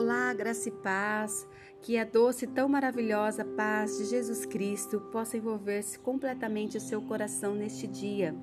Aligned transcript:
Olá, 0.00 0.32
graça 0.32 0.66
e 0.70 0.72
paz. 0.72 1.46
Que 1.82 1.98
a 1.98 2.04
doce 2.06 2.46
tão 2.46 2.66
maravilhosa 2.66 3.44
paz 3.44 3.98
de 3.98 4.06
Jesus 4.06 4.46
Cristo 4.46 4.98
possa 5.12 5.36
envolver-se 5.36 5.98
completamente 5.98 6.78
o 6.78 6.80
seu 6.80 7.02
coração 7.02 7.54
neste 7.54 7.86
dia. 7.86 8.34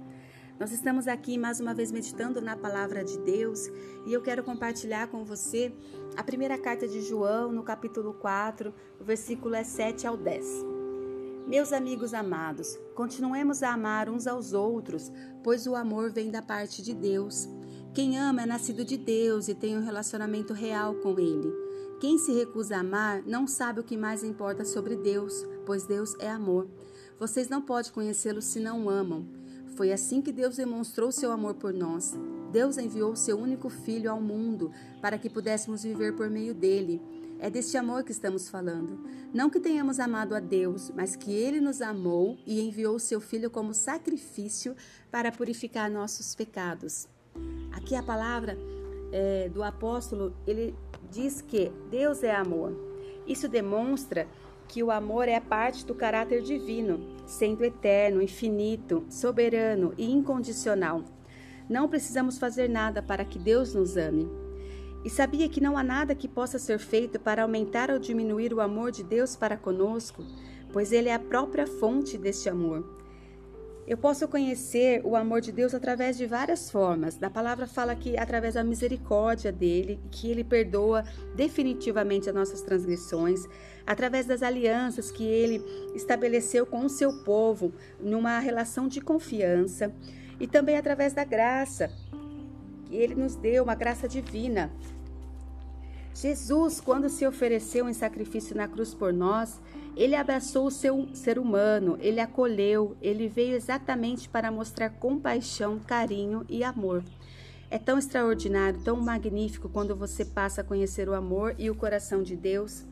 Nós 0.60 0.72
estamos 0.72 1.08
aqui 1.08 1.36
mais 1.36 1.60
uma 1.60 1.74
vez 1.74 1.92
meditando 1.92 2.40
na 2.40 2.56
palavra 2.56 3.04
de 3.04 3.18
Deus 3.22 3.72
e 4.06 4.14
eu 4.14 4.22
quero 4.22 4.44
compartilhar 4.44 5.08
com 5.08 5.26
você 5.26 5.74
a 6.16 6.24
primeira 6.24 6.60
carta 6.60 6.88
de 6.88 7.02
João, 7.02 7.52
no 7.52 7.64
capítulo 7.64 8.14
4, 8.14 8.72
o 9.00 9.04
versículo 9.04 9.56
é 9.56 9.64
7 9.64 10.06
ao 10.06 10.16
10. 10.16 10.64
Meus 11.48 11.74
amigos 11.74 12.14
amados, 12.14 12.78
continuemos 12.94 13.64
a 13.64 13.74
amar 13.74 14.10
uns 14.10 14.28
aos 14.28 14.54
outros, 14.54 15.12
pois 15.44 15.66
o 15.66 15.76
amor 15.76 16.12
vem 16.12 16.30
da 16.30 16.44
parte 16.44 16.84
de 16.84 16.94
Deus. 16.94 17.50
Quem 17.98 18.16
ama 18.20 18.44
é 18.44 18.46
nascido 18.46 18.86
de 18.86 18.96
Deus 18.96 19.48
e 19.48 19.56
tem 19.56 19.76
um 19.76 19.84
relacionamento 19.84 20.54
real 20.54 20.94
com 20.94 21.20
Ele. 21.20 21.52
Quem 22.00 22.20
se 22.20 22.32
recusa 22.32 22.76
a 22.76 22.82
amar 22.82 23.24
não 23.26 23.48
sabe 23.48 23.80
o 23.80 23.84
que 23.84 23.98
mais 23.98 24.24
importa 24.24 24.64
sobre 24.64 24.96
Deus, 24.96 25.44
pois 25.66 25.88
Deus 25.88 26.14
é 26.20 26.30
amor. 26.30 26.68
Vocês 27.20 27.50
não 27.50 27.60
podem 27.60 27.92
conhecê-lo 27.92 28.40
se 28.40 28.60
não 28.60 28.88
amam. 28.88 29.26
Foi 29.76 29.92
assim 29.92 30.22
que 30.22 30.32
Deus 30.32 30.58
demonstrou 30.58 31.12
seu 31.12 31.32
amor 31.32 31.56
por 31.56 31.74
nós. 31.74 32.14
Deus 32.52 32.78
enviou 32.78 33.16
seu 33.16 33.36
único 33.36 33.68
filho 33.68 34.12
ao 34.12 34.22
mundo 34.22 34.72
para 35.02 35.18
que 35.18 35.28
pudéssemos 35.28 35.82
viver 35.82 36.16
por 36.16 36.30
meio 36.30 36.54
dele. 36.54 37.02
É 37.40 37.50
deste 37.50 37.78
amor 37.78 38.04
que 38.04 38.12
estamos 38.12 38.48
falando. 38.48 39.00
Não 39.34 39.50
que 39.50 39.60
tenhamos 39.60 40.00
amado 40.00 40.36
a 40.36 40.40
Deus, 40.40 40.92
mas 40.96 41.16
que 41.16 41.32
ele 41.32 41.60
nos 41.60 41.82
amou 41.82 42.38
e 42.46 42.62
enviou 42.62 43.00
seu 43.00 43.20
filho 43.20 43.50
como 43.50 43.74
sacrifício 43.74 44.76
para 45.10 45.32
purificar 45.32 45.90
nossos 45.90 46.36
pecados. 46.36 47.08
Aqui 47.72 47.96
a 47.96 48.04
palavra 48.04 48.58
é, 49.12 49.50
do 49.50 49.64
apóstolo, 49.64 50.34
ele 50.46 50.76
diz 51.12 51.42
que 51.42 51.72
Deus 51.90 52.24
é 52.24 52.36
amor. 52.36 52.74
Isso 53.26 53.48
demonstra 53.48 54.28
que 54.68 54.84
o 54.84 54.92
amor 54.92 55.28
é 55.28 55.40
parte 55.40 55.86
do 55.86 55.96
caráter 55.96 56.42
divino, 56.42 57.00
sendo 57.26 57.64
eterno, 57.64 58.22
infinito, 58.22 59.06
soberano 59.10 59.94
e 59.98 60.12
incondicional. 60.12 61.04
Não 61.70 61.88
precisamos 61.88 62.38
fazer 62.38 62.70
nada 62.70 63.02
para 63.02 63.26
que 63.26 63.40
Deus 63.40 63.74
nos 63.74 63.98
ame. 63.98 64.30
E 65.04 65.10
sabia 65.10 65.48
que 65.48 65.62
não 65.62 65.78
há 65.78 65.84
nada 65.84 66.16
que 66.16 66.28
possa 66.28 66.60
ser 66.60 66.80
feito 66.80 67.20
para 67.20 67.44
aumentar 67.44 67.90
ou 67.90 68.00
diminuir 68.00 68.54
o 68.54 68.60
amor 68.60 68.92
de 68.92 69.04
Deus 69.04 69.36
para 69.36 69.56
conosco, 69.56 70.24
pois 70.74 70.92
Ele 70.92 71.10
é 71.10 71.14
a 71.14 71.20
própria 71.20 71.66
fonte 71.66 72.18
deste 72.18 72.50
amor. 72.50 72.84
Eu 73.88 73.96
posso 73.96 74.28
conhecer 74.28 75.02
o 75.06 75.16
amor 75.16 75.40
de 75.40 75.50
Deus 75.50 75.74
através 75.74 76.18
de 76.18 76.26
várias 76.26 76.70
formas. 76.70 77.16
Da 77.16 77.30
palavra 77.30 77.66
fala 77.66 77.96
que 77.96 78.18
através 78.18 78.56
da 78.56 78.64
misericórdia 78.64 79.50
dele, 79.50 79.98
que 80.12 80.30
ele 80.30 80.44
perdoa 80.44 81.06
definitivamente 81.38 82.28
as 82.28 82.36
nossas 82.36 82.62
transgressões, 82.62 83.46
através 83.86 84.26
das 84.26 84.44
alianças 84.44 85.10
que 85.10 85.24
ele 85.24 85.64
estabeleceu 85.96 86.66
com 86.66 86.86
o 86.86 86.90
seu 86.90 87.24
povo 87.24 87.72
numa 87.98 88.40
relação 88.40 88.90
de 88.90 89.00
confiança, 89.00 89.94
e 90.38 90.46
também 90.46 90.76
através 90.76 91.14
da 91.14 91.24
graça, 91.24 91.90
que 92.84 92.94
ele 92.94 93.16
nos 93.16 93.36
deu 93.36 93.64
uma 93.64 93.74
graça 93.74 94.06
divina. 94.06 94.70
Jesus, 96.20 96.82
quando 96.82 97.10
se 97.10 97.28
ofereceu 97.28 97.88
em 97.88 97.94
sacrifício 97.94 98.56
na 98.56 98.68
cruz 98.68 98.92
por 98.92 99.14
nós, 99.14 99.62
ele 99.96 100.16
abraçou 100.16 100.66
o 100.66 100.72
seu 100.72 101.08
ser 101.14 101.38
humano, 101.38 101.96
ele 102.02 102.20
acolheu, 102.20 102.98
ele 103.04 103.28
veio 103.28 103.56
exatamente 103.56 104.28
para 104.28 104.52
mostrar 104.52 104.90
compaixão, 104.90 105.78
carinho 105.78 106.44
e 106.50 106.64
amor. 106.64 107.04
É 107.70 107.78
tão 107.78 108.00
extraordinário, 108.00 108.82
tão 108.84 109.00
magnífico 109.00 109.70
quando 109.70 109.96
você 109.96 110.26
passa 110.26 110.62
a 110.62 110.64
conhecer 110.64 111.08
o 111.08 111.14
amor 111.14 111.54
e 111.56 111.70
o 111.70 111.76
coração 111.76 112.24
de 112.24 112.36
Deus. 112.36 112.84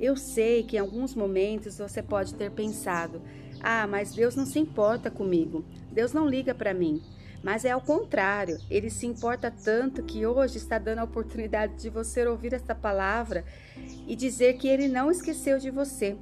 Eu 0.00 0.16
sei 0.16 0.62
que 0.62 0.76
em 0.76 0.80
alguns 0.80 1.14
momentos 1.14 1.76
você 1.76 2.02
pode 2.02 2.34
ter 2.34 2.50
pensado: 2.50 3.20
ah, 3.60 3.86
mas 3.86 4.14
Deus 4.14 4.34
não 4.34 4.46
se 4.46 4.58
importa 4.58 5.10
comigo, 5.10 5.62
Deus 5.92 6.14
não 6.14 6.26
liga 6.26 6.54
para 6.54 6.72
mim. 6.72 7.02
Mas 7.46 7.64
é 7.64 7.70
ao 7.70 7.80
contrário, 7.80 8.58
ele 8.68 8.90
se 8.90 9.06
importa 9.06 9.52
tanto 9.52 10.02
que 10.02 10.26
hoje 10.26 10.56
está 10.56 10.80
dando 10.80 10.98
a 10.98 11.04
oportunidade 11.04 11.80
de 11.80 11.88
você 11.88 12.26
ouvir 12.26 12.52
esta 12.52 12.74
palavra 12.74 13.44
e 14.04 14.16
dizer 14.16 14.54
que 14.54 14.66
ele 14.66 14.88
não 14.88 15.12
esqueceu 15.12 15.56
de 15.56 15.70
você. 15.70 16.16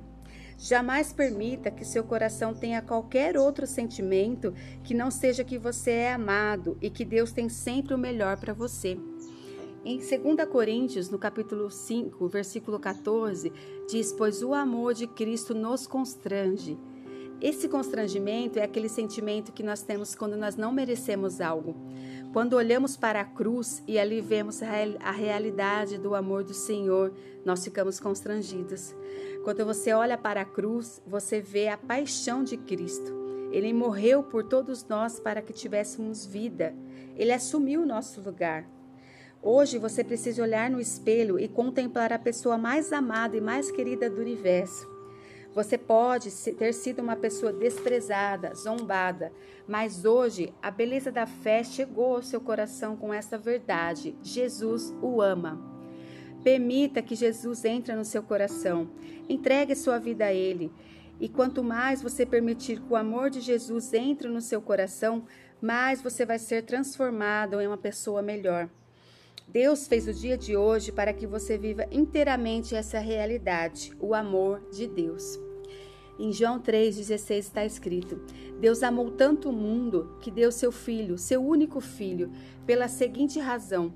Jamais 0.59 1.15
permita 1.15 1.71
que 1.71 1.83
seu 1.83 2.05
coração 2.05 2.53
tenha 2.53 2.83
qualquer 2.83 3.39
outro 3.39 3.67
sentimento 3.67 4.53
que 4.83 4.93
não 4.93 5.11
seja 5.11 5.43
que 5.43 5.57
você 5.57 5.93
é 5.93 6.13
amado 6.13 6.77
e 6.79 6.91
que 6.91 7.07
Deus 7.07 7.33
tem 7.33 7.49
sempre 7.49 7.95
o 7.95 7.99
melhor 7.99 8.37
para 8.37 8.53
você. 8.53 8.99
Em 9.83 9.97
2 9.97 10.47
Coríntios, 10.53 11.09
no 11.09 11.19
capítulo 11.19 11.71
5, 11.71 12.29
versículo 12.29 12.79
14, 12.79 13.51
diz: 13.89 14.13
Pois 14.13 14.43
o 14.43 14.53
amor 14.53 14.93
de 14.93 15.07
Cristo 15.07 15.55
nos 15.55 15.87
constrange 15.87 16.79
esse 17.41 17.69
constrangimento 17.69 18.59
é 18.59 18.63
aquele 18.63 18.89
sentimento 18.89 19.53
que 19.53 19.63
nós 19.63 19.83
temos 19.83 20.15
quando 20.15 20.37
nós 20.37 20.57
não 20.57 20.73
merecemos 20.73 21.41
algo. 21.41 21.77
Quando 22.33 22.55
olhamos 22.55 22.97
para 22.97 23.21
a 23.21 23.25
cruz 23.25 23.83
e 23.87 23.99
ali 23.99 24.21
vemos 24.21 24.61
a 24.63 25.11
realidade 25.11 25.99
do 25.99 26.15
amor 26.15 26.43
do 26.43 26.55
Senhor, 26.55 27.13
nós 27.45 27.63
ficamos 27.63 28.01
constrangidos. 28.01 28.95
Quando 29.45 29.65
você 29.65 29.93
olha 29.93 30.17
para 30.17 30.41
a 30.41 30.45
cruz, 30.45 31.03
você 31.07 31.41
vê 31.41 31.69
a 31.69 31.77
paixão 31.77 32.43
de 32.43 32.57
Cristo. 32.57 33.13
Ele 33.53 33.73
morreu 33.73 34.23
por 34.23 34.43
todos 34.43 34.85
nós 34.89 35.21
para 35.21 35.43
que 35.43 35.53
tivéssemos 35.53 36.27
vida. 36.27 36.75
Ele 37.17 37.31
assumiu 37.31 37.83
o 37.83 37.87
nosso 37.87 38.21
lugar. 38.21 38.69
Hoje 39.41 39.79
você 39.79 40.03
precisa 40.03 40.43
olhar 40.43 40.71
no 40.71 40.81
espelho 40.81 41.39
e 41.39 41.47
contemplar 41.47 42.13
a 42.13 42.19
pessoa 42.19 42.57
mais 42.57 42.93
amada 42.93 43.37
e 43.37 43.41
mais 43.41 43.71
querida 43.71 44.09
do 44.09 44.21
universo. 44.21 44.94
Você 45.55 45.79
pode 45.79 46.33
ter 46.55 46.73
sido 46.75 47.01
uma 47.01 47.15
pessoa 47.15 47.53
desprezada, 47.53 48.53
zombada, 48.55 49.33
mas 49.69 50.05
hoje 50.05 50.53
a 50.61 50.69
beleza 50.69 51.13
da 51.13 51.27
fé 51.27 51.63
chegou 51.63 52.17
ao 52.17 52.23
seu 52.23 52.41
coração 52.41 52.97
com 52.97 53.15
essa 53.15 53.39
verdade: 53.39 54.17
Jesus 54.21 54.93
o 55.01 55.23
ama. 55.23 55.73
Permita 56.43 57.01
que 57.01 57.15
Jesus 57.15 57.65
entre 57.65 57.95
no 57.95 58.05
seu 58.05 58.23
coração. 58.23 58.91
Entregue 59.29 59.77
sua 59.77 59.99
vida 59.99 60.27
a 60.27 60.33
Ele. 60.33 60.73
E 61.21 61.29
quanto 61.29 61.63
mais 61.63 62.03
você 62.03 62.27
permitir 62.27 62.81
que 62.81 62.93
o 62.93 62.97
amor 62.97 63.31
de 63.31 63.41
Jesus 63.41 63.95
entre 63.95 64.29
no 64.29 64.41
seu 64.41 64.61
coração, 64.61 65.25
mais 65.63 66.03
você 66.03 66.27
vai 66.27 66.39
ser 66.39 66.65
transformado 66.65 67.61
em 67.61 67.67
uma 67.69 67.79
pessoa 67.79 68.21
melhor. 68.21 68.69
Deus 69.47 69.87
fez 69.87 70.09
o 70.09 70.13
dia 70.13 70.37
de 70.37 70.57
hoje 70.57 70.91
para 70.91 71.13
que 71.13 71.27
você 71.27 71.57
viva 71.57 71.87
inteiramente 71.91 72.75
essa 72.75 72.99
realidade, 72.99 73.93
o 74.01 74.15
amor 74.15 74.61
de 74.73 74.87
Deus. 74.87 75.39
Em 76.19 76.33
João 76.33 76.61
3,16 76.61 77.39
está 77.39 77.65
escrito: 77.65 78.21
Deus 78.61 78.83
amou 78.83 79.11
tanto 79.11 79.51
o 79.51 79.53
mundo 79.53 80.17
que 80.21 80.31
deu 80.31 80.51
seu 80.51 80.73
filho, 80.73 81.19
seu 81.19 81.45
único 81.45 81.81
filho, 81.81 82.31
pela 82.67 82.89
seguinte 82.89 83.39
razão: 83.39 83.93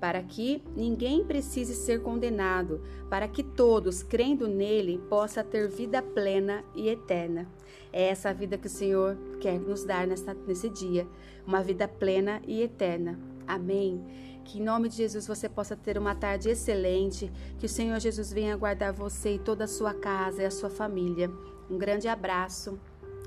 para 0.00 0.22
que 0.22 0.62
ninguém 0.76 1.24
precise 1.24 1.74
ser 1.74 2.02
condenado, 2.02 2.82
para 3.08 3.26
que 3.26 3.42
todos, 3.42 4.02
crendo 4.02 4.46
nele, 4.46 4.98
possa 5.08 5.42
ter 5.42 5.68
vida 5.68 6.02
plena 6.02 6.62
e 6.74 6.88
eterna. 6.88 7.48
É 7.92 8.08
essa 8.08 8.30
a 8.30 8.32
vida 8.32 8.58
que 8.58 8.66
o 8.66 8.70
Senhor 8.70 9.16
quer 9.40 9.58
nos 9.58 9.84
dar 9.84 10.06
nesta, 10.06 10.34
nesse 10.46 10.68
dia, 10.68 11.06
uma 11.46 11.62
vida 11.62 11.88
plena 11.88 12.42
e 12.46 12.60
eterna. 12.60 13.18
Amém. 13.46 14.02
Que 14.44 14.58
em 14.58 14.62
nome 14.62 14.88
de 14.88 14.96
Jesus 14.96 15.26
você 15.26 15.48
possa 15.48 15.74
ter 15.74 15.98
uma 15.98 16.14
tarde 16.14 16.50
excelente. 16.50 17.32
Que 17.58 17.66
o 17.66 17.68
Senhor 17.68 17.98
Jesus 17.98 18.32
venha 18.32 18.56
guardar 18.56 18.92
você 18.92 19.36
e 19.36 19.38
toda 19.38 19.64
a 19.64 19.68
sua 19.68 19.94
casa 19.94 20.42
e 20.42 20.46
a 20.46 20.50
sua 20.50 20.70
família. 20.70 21.30
Um 21.70 21.78
grande 21.78 22.06
abraço. 22.06 22.78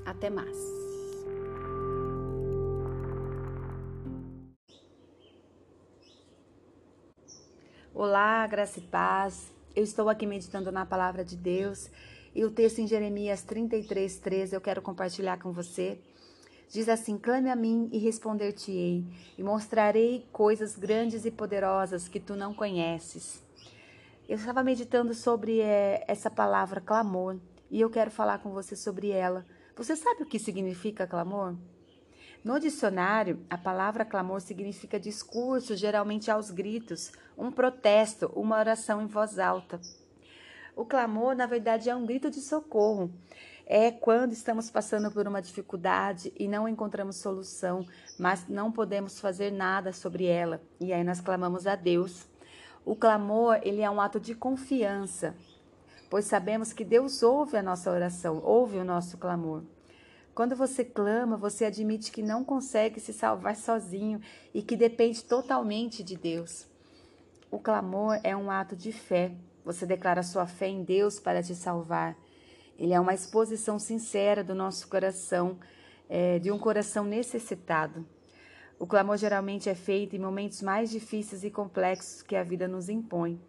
Até 0.06 0.30
mais. 0.30 0.56
Olá, 7.92 8.46
graça 8.46 8.78
e 8.78 8.82
paz. 8.82 9.52
Eu 9.74 9.82
estou 9.82 10.08
aqui 10.08 10.24
meditando 10.24 10.70
na 10.70 10.86
palavra 10.86 11.24
de 11.24 11.36
Deus 11.36 11.90
e 12.34 12.44
o 12.44 12.50
texto 12.50 12.78
em 12.78 12.86
Jeremias 12.86 13.42
33, 13.42 14.18
13 14.18 14.54
eu 14.54 14.60
quero 14.60 14.80
compartilhar 14.80 15.38
com 15.38 15.50
você. 15.50 15.98
Diz 16.68 16.88
assim: 16.88 17.16
Clame 17.16 17.50
a 17.50 17.56
mim 17.56 17.88
e 17.92 17.98
responder-te-ei, 17.98 19.04
e 19.38 19.42
mostrarei 19.42 20.26
coisas 20.30 20.76
grandes 20.76 21.24
e 21.24 21.30
poderosas 21.30 22.08
que 22.08 22.20
tu 22.20 22.36
não 22.36 22.52
conheces. 22.52 23.42
Eu 24.28 24.36
estava 24.36 24.62
meditando 24.62 25.14
sobre 25.14 25.60
é, 25.60 26.04
essa 26.06 26.30
palavra 26.30 26.82
clamor 26.82 27.38
e 27.70 27.80
eu 27.80 27.88
quero 27.88 28.10
falar 28.10 28.40
com 28.40 28.50
você 28.50 28.76
sobre 28.76 29.08
ela. 29.08 29.46
Você 29.74 29.96
sabe 29.96 30.22
o 30.22 30.26
que 30.26 30.38
significa 30.38 31.06
clamor? 31.06 31.56
No 32.44 32.60
dicionário, 32.60 33.42
a 33.48 33.56
palavra 33.56 34.04
clamor 34.04 34.40
significa 34.42 35.00
discurso, 35.00 35.74
geralmente 35.74 36.30
aos 36.30 36.50
gritos, 36.50 37.10
um 37.36 37.50
protesto, 37.50 38.30
uma 38.36 38.58
oração 38.58 39.00
em 39.00 39.06
voz 39.06 39.38
alta. 39.38 39.80
O 40.76 40.84
clamor, 40.84 41.34
na 41.34 41.46
verdade, 41.46 41.88
é 41.88 41.96
um 41.96 42.06
grito 42.06 42.30
de 42.30 42.40
socorro 42.40 43.10
é 43.70 43.90
quando 43.90 44.32
estamos 44.32 44.70
passando 44.70 45.10
por 45.10 45.28
uma 45.28 45.42
dificuldade 45.42 46.32
e 46.38 46.48
não 46.48 46.66
encontramos 46.66 47.16
solução, 47.16 47.86
mas 48.18 48.48
não 48.48 48.72
podemos 48.72 49.20
fazer 49.20 49.52
nada 49.52 49.92
sobre 49.92 50.24
ela. 50.24 50.62
E 50.80 50.90
aí 50.90 51.04
nós 51.04 51.20
clamamos 51.20 51.66
a 51.66 51.76
Deus. 51.76 52.26
O 52.82 52.96
clamor, 52.96 53.60
ele 53.62 53.82
é 53.82 53.90
um 53.90 54.00
ato 54.00 54.18
de 54.18 54.34
confiança, 54.34 55.36
pois 56.08 56.24
sabemos 56.24 56.72
que 56.72 56.82
Deus 56.82 57.22
ouve 57.22 57.58
a 57.58 57.62
nossa 57.62 57.90
oração, 57.90 58.40
ouve 58.42 58.78
o 58.78 58.84
nosso 58.84 59.18
clamor. 59.18 59.62
Quando 60.34 60.56
você 60.56 60.82
clama, 60.82 61.36
você 61.36 61.66
admite 61.66 62.10
que 62.10 62.22
não 62.22 62.42
consegue 62.42 62.98
se 62.98 63.12
salvar 63.12 63.54
sozinho 63.54 64.18
e 64.54 64.62
que 64.62 64.76
depende 64.76 65.22
totalmente 65.22 66.02
de 66.02 66.16
Deus. 66.16 66.66
O 67.50 67.58
clamor 67.58 68.18
é 68.24 68.34
um 68.34 68.50
ato 68.50 68.74
de 68.74 68.92
fé. 68.92 69.32
Você 69.62 69.84
declara 69.84 70.22
sua 70.22 70.46
fé 70.46 70.68
em 70.68 70.82
Deus 70.82 71.20
para 71.20 71.42
te 71.42 71.54
salvar. 71.54 72.16
Ele 72.78 72.92
é 72.92 73.00
uma 73.00 73.12
exposição 73.12 73.78
sincera 73.78 74.44
do 74.44 74.54
nosso 74.54 74.86
coração, 74.86 75.58
é, 76.08 76.38
de 76.38 76.52
um 76.52 76.58
coração 76.58 77.04
necessitado. 77.04 78.06
O 78.78 78.86
clamor 78.86 79.16
geralmente 79.16 79.68
é 79.68 79.74
feito 79.74 80.14
em 80.14 80.20
momentos 80.20 80.62
mais 80.62 80.88
difíceis 80.88 81.42
e 81.42 81.50
complexos 81.50 82.22
que 82.22 82.36
a 82.36 82.44
vida 82.44 82.68
nos 82.68 82.88
impõe. 82.88 83.40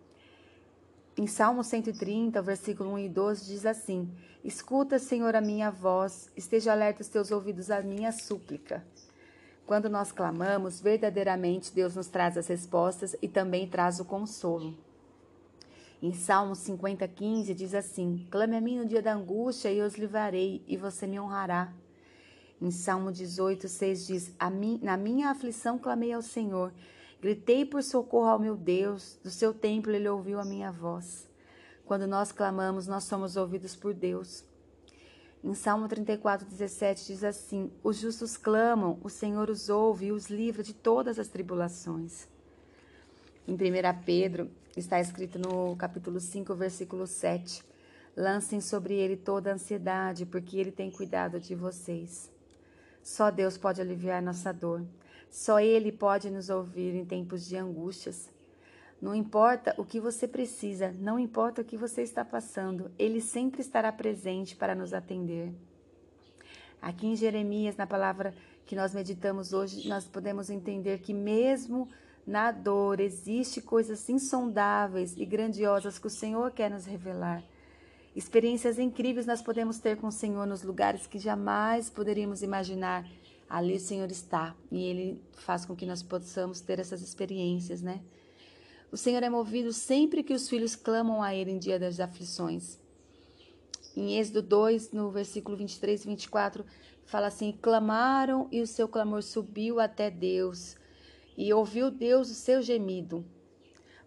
Em 1.16 1.28
Salmo 1.28 1.64
130, 1.64 2.42
versículo 2.42 2.94
1 2.94 3.00
e 3.00 3.10
12, 3.10 3.46
diz 3.46 3.66
assim: 3.66 4.10
Escuta, 4.44 4.98
Senhor, 4.98 5.36
a 5.36 5.42
minha 5.42 5.70
voz, 5.70 6.32
esteja 6.36 6.72
alerta 6.72 7.02
os 7.02 7.10
teus 7.10 7.30
ouvidos 7.30 7.70
à 7.70 7.82
minha 7.82 8.12
súplica. 8.12 8.84
Quando 9.68 9.88
nós 9.88 10.12
clamamos, 10.12 10.82
verdadeiramente 10.82 11.72
Deus 11.72 11.96
nos 11.96 12.08
traz 12.08 12.36
as 12.36 12.48
respostas 12.48 13.16
e 13.22 13.28
também 13.28 13.68
traz 13.68 14.00
o 14.00 14.06
consolo. 14.06 14.76
Em 16.02 16.14
Salmo 16.14 16.56
50, 16.56 17.08
15, 17.08 17.54
diz 17.54 17.74
assim: 17.74 18.28
Clame 18.32 18.56
a 18.56 18.62
mim 18.62 18.78
no 18.80 18.86
dia 18.86 19.02
da 19.02 19.14
angústia 19.14 19.72
e 19.72 19.80
eu 19.80 19.86
os 19.86 19.96
livrarei, 19.96 20.64
e 20.68 20.78
você 20.78 21.06
me 21.06 21.20
honrará. 21.20 21.74
Em 22.62 22.72
Salmo 22.72 23.12
18, 23.12 23.68
6 23.68 24.08
diz: 24.08 24.36
Na 24.82 24.98
minha 24.98 25.30
aflição 25.30 25.78
clamei 25.78 26.14
ao 26.14 26.22
Senhor 26.22 26.74
Gritei 27.22 27.66
por 27.66 27.84
socorro 27.84 28.30
ao 28.30 28.40
meu 28.40 28.56
Deus, 28.56 29.20
do 29.22 29.30
seu 29.30 29.54
templo 29.54 29.92
ele 29.92 30.08
ouviu 30.08 30.40
a 30.40 30.46
minha 30.46 30.72
voz. 30.72 31.30
Quando 31.86 32.08
nós 32.08 32.32
clamamos, 32.32 32.88
nós 32.88 33.04
somos 33.04 33.36
ouvidos 33.36 33.76
por 33.76 33.94
Deus. 33.94 34.46
Em 35.44 35.54
Salmo 35.54 35.86
34, 35.90 36.48
17 36.48 37.08
diz 37.08 37.24
assim: 37.26 37.74
Os 37.84 37.98
justos 37.98 38.38
clamam, 38.38 39.02
o 39.04 39.10
Senhor 39.10 39.50
os 39.50 39.68
ouve 39.68 40.06
e 40.06 40.12
os 40.14 40.30
livra 40.30 40.64
de 40.64 40.74
todas 40.74 41.20
as 41.20 41.28
tribulações. 41.28 42.26
Em 43.48 43.54
1 43.54 43.58
Pedro, 44.06 44.50
está 44.76 45.00
escrito 45.00 45.40
no 45.40 45.76
capítulo 45.76 46.20
5, 46.20 46.54
versículo 46.56 47.08
7: 47.08 47.64
Lancem 48.16 48.62
sobre 48.62 48.94
ele 48.94 49.18
toda 49.18 49.52
a 49.52 49.54
ansiedade, 49.54 50.26
porque 50.26 50.58
ele 50.58 50.72
tem 50.72 50.92
cuidado 50.92 51.40
de 51.40 51.56
vocês. 51.56 52.32
Só 53.02 53.32
Deus 53.32 53.58
pode 53.58 53.82
aliviar 53.82 54.22
nossa 54.22 54.52
dor. 54.52 54.86
Só 55.30 55.60
Ele 55.60 55.92
pode 55.92 56.30
nos 56.30 56.50
ouvir 56.50 56.96
em 56.96 57.06
tempos 57.06 57.48
de 57.48 57.56
angústias. 57.56 58.30
Não 59.02 59.16
importa 59.16 59.74
o 59.78 59.86
que 59.86 60.00
você 60.00 60.28
precisa, 60.28 60.94
não 61.00 61.18
importa 61.18 61.62
o 61.62 61.66
que 61.66 61.78
você 61.78 62.02
está 62.02 62.26
passando, 62.26 62.92
Ele 63.00 63.22
sempre 63.22 63.62
estará 63.62 63.92
presente 63.92 64.56
para 64.56 64.76
nos 64.76 64.94
atender. 64.94 65.54
Aqui 66.82 67.08
em 67.08 67.16
Jeremias, 67.16 67.78
na 67.78 67.88
palavra 67.88 68.34
que 68.66 68.76
nós 68.76 68.94
meditamos 68.94 69.54
hoje, 69.54 69.88
nós 69.88 70.06
podemos 70.06 70.50
entender 70.50 71.00
que 71.00 71.14
mesmo 71.14 71.88
na 72.26 72.52
dor 72.52 73.00
existe 73.00 73.62
coisas 73.62 74.08
insondáveis 74.10 75.16
e 75.18 75.26
grandiosas 75.26 75.98
que 75.98 76.08
o 76.08 76.10
Senhor 76.10 76.52
quer 76.52 76.70
nos 76.70 76.86
revelar. 76.86 77.44
Experiências 78.16 78.80
incríveis 78.80 79.26
nós 79.26 79.42
podemos 79.42 79.80
ter 79.80 79.98
com 79.98 80.08
o 80.08 80.12
Senhor 80.12 80.46
nos 80.46 80.64
lugares 80.64 81.08
que 81.08 81.20
jamais 81.20 81.90
poderíamos 81.90 82.42
imaginar 82.42 83.08
ali 83.50 83.76
o 83.76 83.80
Senhor 83.80 84.12
está 84.12 84.56
e 84.72 84.84
Ele 84.84 85.22
faz 85.34 85.66
com 85.66 85.76
que 85.76 85.86
nós 85.86 86.04
possamos 86.04 86.62
ter 86.62 86.80
essas 86.80 87.02
experiências, 87.02 87.82
né? 87.82 88.02
O 88.92 88.98
Senhor 88.98 89.22
é 89.22 89.30
movido 89.30 89.72
sempre 89.72 90.24
que 90.24 90.34
os 90.34 90.50
filhos 90.50 90.76
clamam 90.76 91.22
a 91.22 91.34
Ele 91.34 91.52
em 91.52 91.60
dia 91.60 91.80
das 91.80 92.00
aflições. 92.00 92.80
Em 93.96 94.18
Êxodo 94.18 94.42
2, 94.42 94.92
no 94.92 95.12
versículo 95.12 95.56
23 95.58 96.06
e 96.06 96.08
24, 96.08 96.66
fala 97.06 97.28
assim: 97.28 97.52
Clamaram 97.62 98.48
e 98.52 98.62
o 98.62 98.68
seu 98.68 98.88
clamor 98.88 99.22
subiu 99.22 99.80
até 99.80 100.10
Deus, 100.10 100.76
e 101.40 101.54
ouviu 101.54 101.90
Deus 101.90 102.30
o 102.30 102.34
seu 102.34 102.62
gemido. 102.62 103.26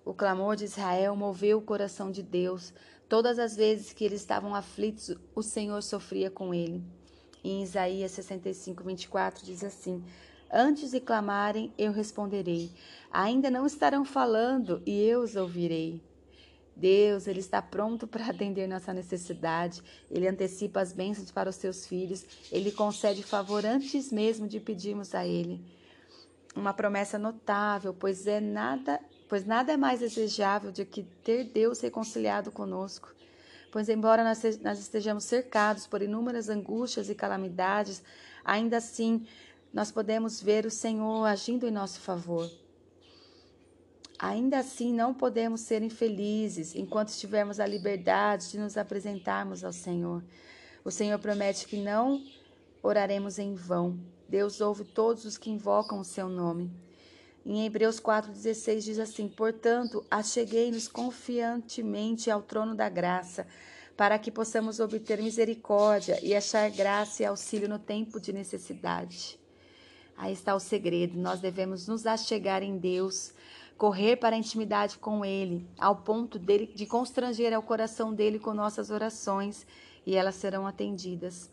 O 0.04 0.12
clamor 0.12 0.54
de 0.54 0.64
Israel 0.64 1.16
moveu 1.16 1.56
o 1.56 1.62
coração 1.62 2.10
de 2.10 2.22
Deus. 2.22 2.74
Todas 3.08 3.38
as 3.38 3.56
vezes 3.56 3.94
que 3.94 4.04
eles 4.04 4.20
estavam 4.20 4.54
aflitos, 4.54 5.16
o 5.34 5.42
Senhor 5.42 5.82
sofria 5.82 6.30
com 6.30 6.52
ele. 6.52 6.84
Em 7.42 7.62
Isaías 7.62 8.12
65, 8.12 8.84
24 8.84 9.46
diz 9.46 9.64
assim: 9.64 10.04
Antes 10.52 10.90
de 10.90 11.00
clamarem, 11.00 11.72
eu 11.78 11.90
responderei. 11.90 12.70
Ainda 13.10 13.50
não 13.50 13.64
estarão 13.64 14.04
falando 14.04 14.82
e 14.84 15.00
eu 15.00 15.22
os 15.22 15.34
ouvirei. 15.34 16.02
Deus, 16.76 17.26
Ele 17.26 17.40
está 17.40 17.62
pronto 17.62 18.06
para 18.06 18.26
atender 18.28 18.66
nossa 18.66 18.92
necessidade. 18.92 19.82
Ele 20.10 20.28
antecipa 20.28 20.82
as 20.82 20.92
bênçãos 20.92 21.30
para 21.30 21.48
os 21.48 21.56
seus 21.56 21.86
filhos. 21.86 22.26
Ele 22.50 22.70
concede 22.70 23.22
favor 23.22 23.64
antes 23.64 24.12
mesmo 24.12 24.46
de 24.46 24.60
pedirmos 24.60 25.14
a 25.14 25.26
Ele. 25.26 25.64
Uma 26.54 26.74
promessa 26.74 27.18
notável, 27.18 27.94
pois 27.94 28.26
é 28.26 28.40
nada, 28.40 29.00
pois 29.28 29.44
nada 29.46 29.72
é 29.72 29.76
mais 29.76 30.00
desejável 30.00 30.70
do 30.70 30.84
que 30.84 31.02
ter 31.24 31.44
Deus 31.44 31.80
reconciliado 31.80 32.52
conosco. 32.52 33.14
Pois, 33.70 33.88
embora 33.88 34.22
nós 34.22 34.78
estejamos 34.78 35.24
cercados 35.24 35.86
por 35.86 36.02
inúmeras 36.02 36.50
angústias 36.50 37.08
e 37.08 37.14
calamidades, 37.14 38.02
ainda 38.44 38.76
assim 38.76 39.26
nós 39.72 39.90
podemos 39.90 40.42
ver 40.42 40.66
o 40.66 40.70
Senhor 40.70 41.24
agindo 41.24 41.66
em 41.66 41.70
nosso 41.70 42.00
favor. 42.00 42.50
Ainda 44.18 44.58
assim, 44.58 44.92
não 44.92 45.12
podemos 45.12 45.62
ser 45.62 45.82
infelizes 45.82 46.76
enquanto 46.76 47.08
estivermos 47.08 47.58
a 47.58 47.66
liberdade 47.66 48.50
de 48.50 48.58
nos 48.58 48.76
apresentarmos 48.76 49.64
ao 49.64 49.72
Senhor. 49.72 50.22
O 50.84 50.92
Senhor 50.92 51.18
promete 51.18 51.66
que 51.66 51.76
não 51.76 52.22
oraremos 52.82 53.38
em 53.38 53.54
vão. 53.54 53.98
Deus 54.32 54.62
ouve 54.62 54.82
todos 54.82 55.26
os 55.26 55.36
que 55.36 55.50
invocam 55.50 56.00
o 56.00 56.04
seu 56.04 56.26
nome. 56.26 56.72
Em 57.44 57.66
Hebreus 57.66 58.00
4,16 58.00 58.80
diz 58.80 58.98
assim: 58.98 59.28
Portanto, 59.28 60.02
acheguei-nos 60.10 60.88
confiantemente 60.88 62.30
ao 62.30 62.40
trono 62.40 62.74
da 62.74 62.88
graça, 62.88 63.46
para 63.94 64.18
que 64.18 64.30
possamos 64.30 64.80
obter 64.80 65.20
misericórdia 65.20 66.18
e 66.24 66.34
achar 66.34 66.70
graça 66.70 67.22
e 67.22 67.26
auxílio 67.26 67.68
no 67.68 67.78
tempo 67.78 68.18
de 68.18 68.32
necessidade. 68.32 69.38
Aí 70.16 70.32
está 70.32 70.54
o 70.54 70.60
segredo: 70.60 71.18
nós 71.18 71.38
devemos 71.38 71.86
nos 71.86 72.06
achegar 72.06 72.62
em 72.62 72.78
Deus, 72.78 73.34
correr 73.76 74.16
para 74.16 74.34
a 74.34 74.38
intimidade 74.38 74.96
com 74.96 75.22
Ele, 75.22 75.68
ao 75.76 75.96
ponto 75.96 76.38
dele, 76.38 76.72
de 76.74 76.86
constranger 76.86 77.52
ao 77.52 77.62
coração 77.62 78.14
dele 78.14 78.38
com 78.38 78.54
nossas 78.54 78.88
orações, 78.88 79.66
e 80.06 80.16
elas 80.16 80.36
serão 80.36 80.66
atendidas. 80.66 81.50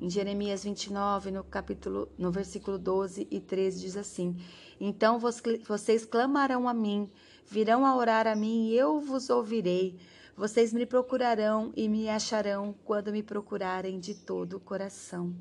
Em 0.00 0.08
Jeremias 0.08 0.62
29, 0.62 1.32
no 1.32 1.42
capítulo, 1.42 2.08
no 2.16 2.30
versículo 2.30 2.78
12 2.78 3.26
e 3.28 3.40
13 3.40 3.80
diz 3.80 3.96
assim: 3.96 4.36
Então 4.80 5.18
vocês 5.18 6.04
clamarão 6.04 6.68
a 6.68 6.72
mim, 6.72 7.10
virão 7.50 7.84
a 7.84 7.96
orar 7.96 8.24
a 8.28 8.36
mim 8.36 8.68
e 8.68 8.78
eu 8.78 9.00
vos 9.00 9.28
ouvirei. 9.28 9.98
Vocês 10.36 10.72
me 10.72 10.86
procurarão 10.86 11.72
e 11.74 11.88
me 11.88 12.08
acharão 12.08 12.72
quando 12.84 13.10
me 13.10 13.24
procurarem 13.24 13.98
de 13.98 14.14
todo 14.14 14.58
o 14.58 14.60
coração. 14.60 15.34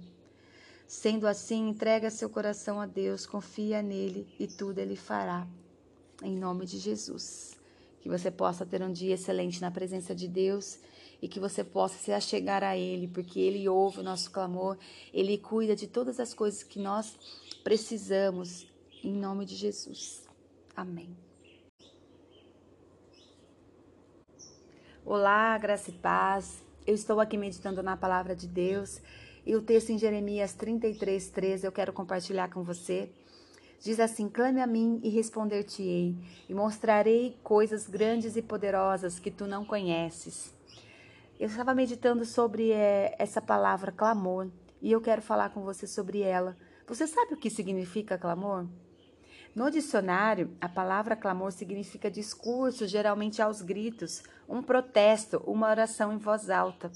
Sendo 0.88 1.28
assim, 1.28 1.70
entrega 1.70 2.10
seu 2.10 2.28
coração 2.28 2.82
a 2.82 2.88
Deus, 2.88 3.28
confia 3.28 3.84
nele 3.84 4.28
e 4.40 4.48
tudo 4.48 4.80
ele 4.80 4.96
fará. 4.96 5.48
Em 6.24 6.36
nome 6.36 6.66
de 6.66 6.80
Jesus. 6.80 7.56
Que 8.02 8.10
você 8.10 8.32
possa 8.32 8.66
ter 8.66 8.82
um 8.82 8.92
dia 8.92 9.14
excelente 9.14 9.62
na 9.62 9.70
presença 9.70 10.16
de 10.16 10.28
Deus 10.28 10.80
e 11.21 11.27
que 11.27 11.39
você 11.39 11.63
possa 11.63 11.97
se 11.97 12.12
achegar 12.12 12.63
a 12.63 12.77
Ele, 12.77 13.07
porque 13.07 13.39
Ele 13.39 13.67
ouve 13.67 14.00
o 14.00 14.03
nosso 14.03 14.31
clamor, 14.31 14.77
Ele 15.13 15.38
cuida 15.38 15.75
de 15.75 15.88
todas 15.88 16.19
as 16.19 16.33
coisas 16.33 16.63
que 16.63 16.79
nós 16.79 17.17
precisamos, 17.63 18.67
em 19.03 19.13
nome 19.13 19.45
de 19.45 19.55
Jesus. 19.55 20.27
Amém. 20.75 21.15
Olá, 25.05 25.57
graça 25.57 25.89
e 25.89 25.93
paz. 25.93 26.63
Eu 26.86 26.93
estou 26.93 27.19
aqui 27.19 27.38
meditando 27.38 27.81
na 27.81 27.95
palavra 27.95 28.36
de 28.36 28.47
Deus 28.47 29.01
e 29.45 29.55
o 29.55 29.62
texto 29.62 29.91
em 29.91 29.97
Jeremias 29.97 30.53
33, 30.53 31.29
13 31.29 31.65
eu 31.65 31.71
quero 31.71 31.93
compartilhar 31.93 32.50
com 32.50 32.63
você. 32.63 33.09
Diz 33.79 34.00
assim: 34.00 34.27
Clame 34.27 34.62
a 34.62 34.67
mim 34.67 35.00
e 35.01 35.09
responder-te-ei, 35.09 36.17
e 36.50 36.53
mostrarei 36.53 37.38
coisas 37.41 37.88
grandes 37.88 38.36
e 38.36 38.41
poderosas 38.41 39.19
que 39.19 39.31
tu 39.31 39.47
não 39.47 39.63
conheces. 39.63 40.57
Eu 41.39 41.46
estava 41.46 41.75
meditando 41.75 42.25
sobre 42.25 42.72
é, 42.72 43.15
essa 43.20 43.39
palavra 43.39 43.91
clamor 43.91 44.50
e 44.82 44.91
eu 44.91 45.00
quero 45.00 45.22
falar 45.22 45.51
com 45.51 45.62
você 45.62 45.86
sobre 45.86 46.22
ela. 46.22 46.58
Você 46.88 47.06
sabe 47.06 47.36
o 47.36 47.38
que 47.38 47.51
significa 47.51 48.17
clamor? 48.17 48.65
No 49.53 49.70
dicionário, 49.70 50.58
a 50.60 50.67
palavra 50.67 51.15
clamor 51.15 51.51
significa 51.51 52.10
discurso, 52.10 52.88
geralmente 52.88 53.39
aos 53.39 53.62
gritos, 53.62 54.24
um 54.50 54.63
protesto, 54.63 55.38
uma 55.46 55.70
oração 55.70 56.12
em 56.12 56.17
voz 56.17 56.50
alta. 56.50 56.91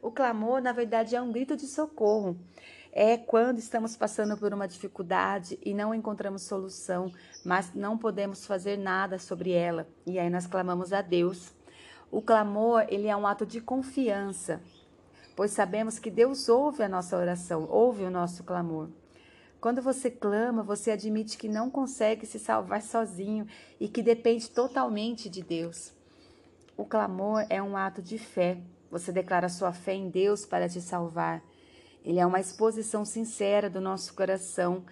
O 0.00 0.10
clamor, 0.10 0.62
na 0.62 0.72
verdade, 0.72 1.14
é 1.14 1.20
um 1.20 1.30
grito 1.30 1.54
de 1.54 1.66
socorro. 1.66 2.38
É 2.90 3.18
quando 3.18 3.58
estamos 3.58 3.98
passando 3.98 4.34
por 4.34 4.54
uma 4.54 4.66
dificuldade 4.66 5.58
e 5.62 5.74
não 5.74 5.94
encontramos 5.94 6.42
solução, 6.42 7.12
mas 7.44 7.74
não 7.74 7.98
podemos 7.98 8.46
fazer 8.46 8.78
nada 8.78 9.18
sobre 9.18 9.52
ela. 9.52 9.86
E 10.06 10.18
aí 10.18 10.30
nós 10.30 10.46
clamamos 10.46 10.90
a 10.94 11.02
Deus. 11.02 11.52
O 12.12 12.20
clamor, 12.20 12.84
ele 12.90 13.08
é 13.08 13.16
um 13.16 13.26
ato 13.26 13.46
de 13.46 13.58
confiança, 13.58 14.60
pois 15.34 15.50
sabemos 15.50 15.98
que 15.98 16.10
Deus 16.10 16.46
ouve 16.46 16.82
a 16.82 16.88
nossa 16.88 17.16
oração, 17.16 17.66
ouve 17.70 18.04
o 18.04 18.10
nosso 18.10 18.44
clamor. 18.44 18.90
Quando 19.58 19.80
você 19.80 20.10
clama, 20.10 20.62
você 20.62 20.90
admite 20.90 21.38
que 21.38 21.48
não 21.48 21.70
consegue 21.70 22.26
se 22.26 22.38
salvar 22.38 22.82
sozinho 22.82 23.46
e 23.80 23.88
que 23.88 24.02
depende 24.02 24.50
totalmente 24.50 25.30
de 25.30 25.42
Deus. 25.42 25.94
O 26.76 26.84
clamor 26.84 27.46
é 27.48 27.62
um 27.62 27.78
ato 27.78 28.02
de 28.02 28.18
fé. 28.18 28.58
Você 28.90 29.10
declara 29.10 29.48
sua 29.48 29.72
fé 29.72 29.94
em 29.94 30.10
Deus 30.10 30.44
para 30.44 30.68
te 30.68 30.82
salvar. 30.82 31.42
Ele 32.04 32.18
é 32.18 32.26
uma 32.26 32.40
exposição 32.40 33.06
sincera 33.06 33.70
do 33.70 33.80
nosso 33.80 34.12
coração, 34.12 34.84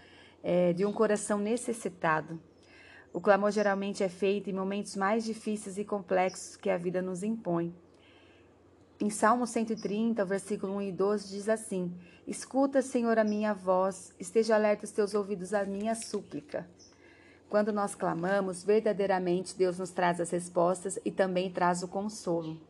é, 0.42 0.72
de 0.72 0.86
um 0.86 0.92
coração 0.92 1.38
necessitado. 1.38 2.40
O 3.12 3.20
clamor 3.20 3.50
geralmente 3.50 4.04
é 4.04 4.08
feito 4.08 4.48
em 4.48 4.52
momentos 4.52 4.94
mais 4.94 5.24
difíceis 5.24 5.76
e 5.78 5.84
complexos 5.84 6.56
que 6.56 6.70
a 6.70 6.76
vida 6.76 7.02
nos 7.02 7.22
impõe. 7.22 7.74
Em 9.00 9.10
Salmo 9.10 9.46
130, 9.46 10.24
versículo 10.24 10.74
1 10.76 10.82
e 10.82 10.92
12, 10.92 11.28
diz 11.28 11.48
assim: 11.48 11.92
Escuta, 12.26 12.82
Senhor, 12.82 13.18
a 13.18 13.24
minha 13.24 13.52
voz, 13.52 14.14
esteja 14.20 14.54
alerta 14.54 14.84
os 14.84 14.92
teus 14.92 15.14
ouvidos 15.14 15.52
à 15.52 15.64
minha 15.64 15.94
súplica. 15.94 16.68
Quando 17.48 17.72
nós 17.72 17.96
clamamos, 17.96 18.62
verdadeiramente 18.62 19.56
Deus 19.56 19.78
nos 19.78 19.90
traz 19.90 20.20
as 20.20 20.30
respostas 20.30 20.98
e 21.04 21.10
também 21.10 21.50
traz 21.50 21.82
o 21.82 21.88
consolo. 21.88 22.60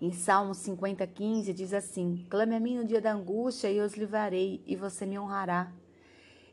Em 0.00 0.12
Salmo 0.12 0.54
50, 0.54 1.04
15 1.04 1.52
diz 1.52 1.72
assim: 1.72 2.24
Clame 2.30 2.54
a 2.54 2.60
mim 2.60 2.76
no 2.76 2.84
dia 2.84 3.00
da 3.00 3.12
angústia 3.12 3.68
e 3.68 3.78
eu 3.78 3.84
os 3.84 3.94
livrarei, 3.94 4.62
e 4.66 4.76
você 4.76 5.04
me 5.04 5.18
honrará. 5.18 5.72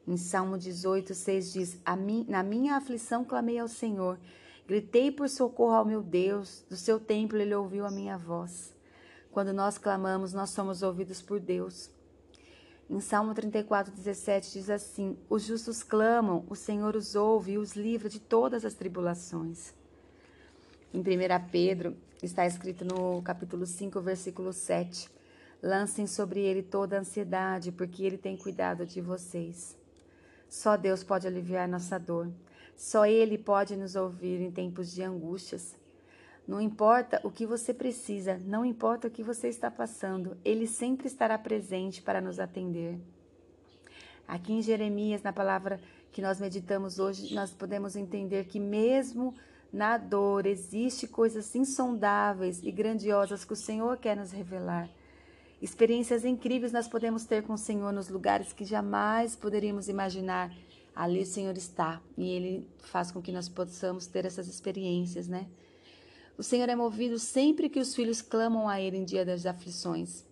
Em 0.05 0.17
Salmo 0.17 0.57
18, 0.57 1.13
6 1.13 1.53
diz: 1.53 1.79
Na 2.27 2.43
minha 2.43 2.75
aflição 2.75 3.23
clamei 3.23 3.57
ao 3.57 3.69
Senhor, 3.69 4.19
gritei 4.67 5.09
por 5.09 5.29
socorro 5.29 5.75
ao 5.75 5.85
meu 5.85 6.01
Deus, 6.01 6.65
do 6.69 6.75
seu 6.75 6.99
templo 6.99 7.37
ele 7.37 7.55
ouviu 7.55 7.85
a 7.85 7.91
minha 7.91 8.17
voz. 8.17 8.75
Quando 9.31 9.53
nós 9.53 9.77
clamamos, 9.77 10.33
nós 10.33 10.49
somos 10.49 10.83
ouvidos 10.83 11.21
por 11.21 11.39
Deus. 11.39 11.89
Em 12.89 12.99
Salmo 12.99 13.33
34, 13.33 13.93
17 13.93 14.51
diz 14.51 14.69
assim: 14.69 15.17
Os 15.29 15.43
justos 15.43 15.81
clamam, 15.81 16.45
o 16.49 16.55
Senhor 16.55 16.97
os 16.97 17.15
ouve 17.15 17.53
e 17.53 17.57
os 17.57 17.73
livra 17.73 18.09
de 18.09 18.19
todas 18.19 18.65
as 18.65 18.73
tribulações. 18.73 19.73
Em 20.93 20.99
1 20.99 21.03
Pedro, 21.49 21.95
está 22.21 22.45
escrito 22.45 22.83
no 22.83 23.21
capítulo 23.21 23.65
5, 23.65 24.01
versículo 24.01 24.51
7. 24.51 25.09
Lancem 25.61 26.05
sobre 26.05 26.41
ele 26.41 26.61
toda 26.61 26.97
a 26.97 26.99
ansiedade, 26.99 27.71
porque 27.71 28.03
ele 28.03 28.17
tem 28.17 28.35
cuidado 28.35 28.85
de 28.85 28.99
vocês. 28.99 29.81
Só 30.53 30.77
Deus 30.77 31.03
pode 31.03 31.25
aliviar 31.25 31.67
nossa 31.67 31.97
dor. 31.97 32.31
Só 32.77 33.07
Ele 33.07 33.39
pode 33.39 33.75
nos 33.75 33.95
ouvir 33.95 34.39
em 34.39 34.51
tempos 34.51 34.93
de 34.93 35.01
angústias. 35.01 35.75
Não 36.47 36.61
importa 36.61 37.19
o 37.23 37.31
que 37.31 37.43
você 37.43 37.73
precisa, 37.73 38.39
não 38.45 38.63
importa 38.63 39.07
o 39.07 39.09
que 39.09 39.23
você 39.23 39.47
está 39.47 39.71
passando, 39.71 40.37
Ele 40.45 40.67
sempre 40.67 41.07
estará 41.07 41.39
presente 41.39 42.03
para 42.03 42.21
nos 42.21 42.39
atender. 42.39 42.99
Aqui 44.27 44.53
em 44.53 44.61
Jeremias, 44.61 45.23
na 45.23 45.33
palavra 45.33 45.79
que 46.11 46.21
nós 46.21 46.39
meditamos 46.39 46.99
hoje, 46.99 47.33
nós 47.33 47.49
podemos 47.49 47.95
entender 47.95 48.45
que 48.45 48.59
mesmo 48.59 49.33
na 49.71 49.97
dor 49.97 50.45
existe 50.45 51.07
coisas 51.07 51.55
insondáveis 51.55 52.61
e 52.61 52.71
grandiosas 52.71 53.43
que 53.43 53.53
o 53.53 53.55
Senhor 53.55 53.97
quer 53.97 54.15
nos 54.15 54.31
revelar. 54.31 54.87
Experiências 55.63 56.25
incríveis 56.25 56.73
nós 56.73 56.89
podemos 56.89 57.23
ter 57.23 57.41
com 57.41 57.53
o 57.53 57.57
Senhor 57.57 57.93
nos 57.93 58.09
lugares 58.09 58.51
que 58.51 58.65
jamais 58.65 59.33
poderíamos 59.33 59.87
imaginar. 59.87 60.53
Ali 60.93 61.21
o 61.21 61.25
Senhor 61.25 61.55
está 61.55 62.01
e 62.17 62.31
Ele 62.31 62.67
faz 62.79 63.13
com 63.13 63.21
que 63.21 63.31
nós 63.31 63.47
possamos 63.47 64.05
ter 64.05 64.25
essas 64.25 64.49
experiências, 64.49 65.29
né? 65.29 65.47
O 66.37 66.43
Senhor 66.43 66.67
é 66.67 66.75
movido 66.75 67.17
sempre 67.17 67.69
que 67.69 67.79
os 67.79 67.95
filhos 67.95 68.21
clamam 68.21 68.67
a 68.67 68.81
Ele 68.81 68.97
em 68.97 69.05
dia 69.05 69.23
das 69.23 69.45
aflições. 69.45 70.25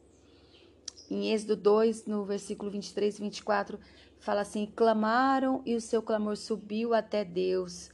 Em 1.09 1.31
Êxodo 1.31 1.55
2, 1.55 2.07
no 2.07 2.25
versículo 2.25 2.69
23 2.69 3.17
e 3.17 3.21
24, 3.21 3.79
fala 4.19 4.41
assim: 4.41 4.69
Clamaram 4.75 5.61
e 5.65 5.75
o 5.75 5.81
seu 5.81 6.01
clamor 6.01 6.35
subiu 6.35 6.93
até 6.93 7.23
Deus, 7.23 7.89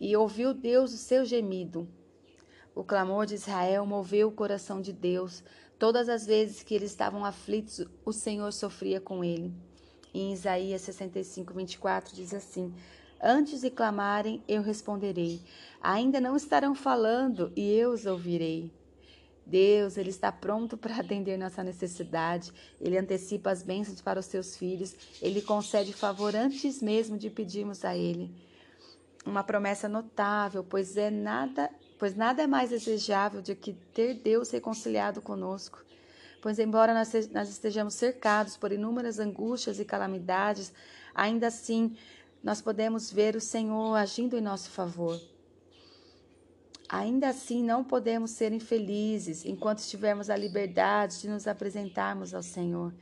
e 0.00 0.16
ouviu 0.16 0.54
Deus 0.54 0.94
o 0.94 0.96
seu 0.96 1.26
gemido. 1.26 1.86
O 2.74 2.82
clamor 2.82 3.26
de 3.26 3.34
Israel 3.34 3.84
moveu 3.84 4.28
o 4.28 4.32
coração 4.32 4.80
de 4.80 4.92
Deus, 4.92 5.44
Todas 5.80 6.10
as 6.10 6.26
vezes 6.26 6.62
que 6.62 6.74
eles 6.74 6.90
estavam 6.90 7.24
aflitos, 7.24 7.86
o 8.04 8.12
Senhor 8.12 8.52
sofria 8.52 9.00
com 9.00 9.24
ele. 9.24 9.50
Em 10.12 10.30
Isaías 10.30 10.82
65, 10.82 11.54
24 11.54 12.14
diz 12.14 12.34
assim: 12.34 12.74
Antes 13.18 13.62
de 13.62 13.70
clamarem, 13.70 14.44
eu 14.46 14.60
responderei. 14.60 15.40
Ainda 15.80 16.20
não 16.20 16.36
estarão 16.36 16.74
falando 16.74 17.50
e 17.56 17.72
eu 17.72 17.92
os 17.92 18.04
ouvirei. 18.04 18.70
Deus, 19.46 19.96
Ele 19.96 20.10
está 20.10 20.30
pronto 20.30 20.76
para 20.76 20.98
atender 20.98 21.38
nossa 21.38 21.64
necessidade. 21.64 22.52
Ele 22.78 22.98
antecipa 22.98 23.50
as 23.50 23.62
bênçãos 23.62 24.02
para 24.02 24.20
os 24.20 24.26
seus 24.26 24.54
filhos. 24.54 24.94
Ele 25.22 25.40
concede 25.40 25.94
favor 25.94 26.36
antes 26.36 26.82
mesmo 26.82 27.16
de 27.16 27.30
pedirmos 27.30 27.86
a 27.86 27.96
Ele. 27.96 28.30
Uma 29.24 29.42
promessa 29.42 29.88
notável, 29.88 30.62
pois 30.62 30.98
é 30.98 31.10
nada 31.10 31.70
pois 32.00 32.16
nada 32.16 32.42
é 32.42 32.46
mais 32.46 32.70
desejável 32.70 33.42
do 33.42 33.54
que 33.54 33.74
ter 33.92 34.14
Deus 34.14 34.50
reconciliado 34.50 35.20
conosco. 35.20 35.84
Pois, 36.40 36.58
embora 36.58 36.94
nós 36.94 37.50
estejamos 37.50 37.92
cercados 37.92 38.56
por 38.56 38.72
inúmeras 38.72 39.18
angústias 39.18 39.78
e 39.78 39.84
calamidades, 39.84 40.72
ainda 41.14 41.48
assim 41.48 41.94
nós 42.42 42.62
podemos 42.62 43.12
ver 43.12 43.36
o 43.36 43.40
Senhor 43.40 43.94
agindo 43.94 44.34
em 44.34 44.40
nosso 44.40 44.70
favor. 44.70 45.20
Ainda 46.88 47.28
assim, 47.28 47.62
não 47.62 47.84
podemos 47.84 48.30
ser 48.30 48.50
infelizes 48.50 49.44
enquanto 49.44 49.86
tivermos 49.86 50.30
a 50.30 50.36
liberdade 50.36 51.20
de 51.20 51.28
nos 51.28 51.46
apresentarmos 51.46 52.32
ao 52.32 52.42
Senhor. 52.42 52.94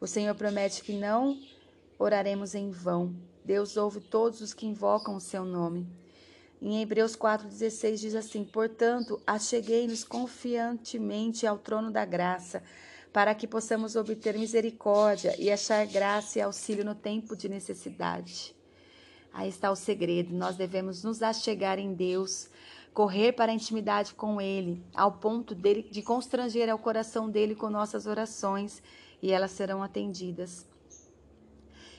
O 0.00 0.06
Senhor 0.06 0.36
promete 0.36 0.84
que 0.84 0.92
não 0.92 1.36
oraremos 1.98 2.54
em 2.54 2.70
vão. 2.70 3.12
Deus 3.44 3.76
ouve 3.76 4.00
todos 4.00 4.40
os 4.40 4.54
que 4.54 4.66
invocam 4.66 5.16
o 5.16 5.20
seu 5.20 5.44
nome. 5.44 6.05
Em 6.60 6.80
Hebreus 6.80 7.14
4,16 7.14 7.96
diz 7.96 8.14
assim: 8.14 8.44
Portanto, 8.44 9.20
acheguei-nos 9.26 10.02
confiantemente 10.02 11.46
ao 11.46 11.58
trono 11.58 11.90
da 11.90 12.04
graça, 12.04 12.62
para 13.12 13.34
que 13.34 13.46
possamos 13.46 13.94
obter 13.94 14.38
misericórdia 14.38 15.34
e 15.38 15.50
achar 15.50 15.86
graça 15.86 16.38
e 16.38 16.42
auxílio 16.42 16.84
no 16.84 16.94
tempo 16.94 17.36
de 17.36 17.48
necessidade. 17.48 18.54
Aí 19.32 19.50
está 19.50 19.70
o 19.70 19.76
segredo: 19.76 20.34
nós 20.34 20.56
devemos 20.56 21.04
nos 21.04 21.22
achegar 21.22 21.78
em 21.78 21.92
Deus, 21.92 22.48
correr 22.94 23.32
para 23.32 23.52
a 23.52 23.54
intimidade 23.54 24.14
com 24.14 24.40
Ele, 24.40 24.82
ao 24.94 25.12
ponto 25.12 25.54
dele, 25.54 25.82
de 25.82 26.00
constranger 26.00 26.70
ao 26.70 26.78
coração 26.78 27.28
dele 27.28 27.54
com 27.54 27.68
nossas 27.68 28.06
orações, 28.06 28.82
e 29.22 29.30
elas 29.30 29.50
serão 29.50 29.82
atendidas. 29.82 30.66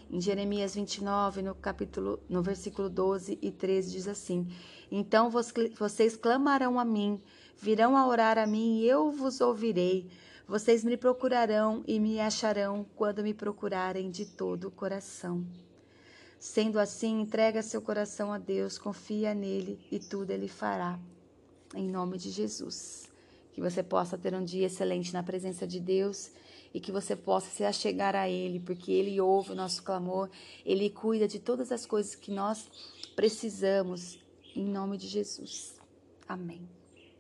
Em 0.09 0.21
Jeremias 0.21 0.73
29, 0.73 1.41
no 1.41 1.53
capítulo, 1.53 2.19
no 2.29 2.41
versículo 2.41 2.89
12 2.89 3.37
e 3.41 3.51
13 3.51 3.91
diz 3.91 4.07
assim: 4.07 4.47
Então 4.89 5.29
vocês 5.29 6.15
clamarão 6.15 6.79
a 6.79 6.85
mim, 6.85 7.21
virão 7.57 7.97
a 7.97 8.07
orar 8.07 8.37
a 8.37 8.47
mim 8.47 8.79
e 8.79 8.87
eu 8.87 9.11
vos 9.11 9.41
ouvirei. 9.41 10.07
Vocês 10.47 10.81
me 10.81 10.95
procurarão 10.95 11.83
e 11.85 11.99
me 11.99 12.21
acharão 12.21 12.85
quando 12.95 13.21
me 13.21 13.33
procurarem 13.33 14.09
de 14.09 14.25
todo 14.25 14.69
o 14.69 14.71
coração. 14.71 15.45
Sendo 16.39 16.79
assim, 16.79 17.19
entrega 17.19 17.61
seu 17.61 17.81
coração 17.81 18.31
a 18.31 18.37
Deus, 18.37 18.77
confia 18.77 19.33
nele 19.33 19.77
e 19.91 19.99
tudo 19.99 20.31
ele 20.31 20.47
fará. 20.47 20.97
Em 21.75 21.89
nome 21.89 22.17
de 22.17 22.29
Jesus. 22.29 23.11
Que 23.51 23.59
você 23.59 23.83
possa 23.83 24.17
ter 24.17 24.33
um 24.33 24.45
dia 24.45 24.67
excelente 24.67 25.11
na 25.11 25.21
presença 25.21 25.67
de 25.67 25.81
Deus 25.81 26.31
e 26.77 26.79
que 26.79 26.91
você 26.91 27.15
possa 27.15 27.49
se 27.49 27.63
achegar 27.63 28.15
a 28.15 28.29
Ele, 28.29 28.59
porque 28.59 28.91
Ele 28.91 29.19
ouve 29.19 29.51
o 29.51 29.55
nosso 29.55 29.81
clamor, 29.81 30.29
Ele 30.63 30.91
cuida 30.91 31.27
de 31.27 31.39
todas 31.39 31.71
as 31.71 31.87
coisas 31.87 32.13
que 32.13 32.29
nós 32.29 32.69
precisamos, 33.15 34.19
em 34.55 34.63
nome 34.63 34.95
de 34.95 35.07
Jesus. 35.07 35.81
Amém. 36.27 36.76